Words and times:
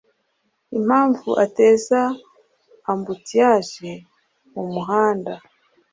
impamvu 0.77 1.29
ateza 1.45 2.01
ambutiyage 2.91 3.91
mu 4.53 4.63
muhanda, 4.73 5.33